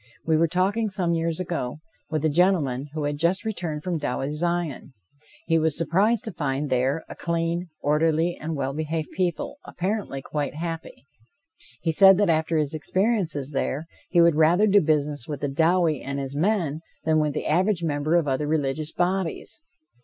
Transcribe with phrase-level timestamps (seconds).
[0.25, 1.77] We were talking some years ago
[2.09, 4.95] with a gentleman who had just returned from Dowie's Zion.
[5.45, 10.55] He was surprised to find there a clean, orderly and well behaved people, apparently quite
[10.55, 11.05] happy.
[11.81, 16.17] He said that after his experiences there, he would rather do business with Dowie and
[16.17, 19.61] his men than with the average member of other religious bodies.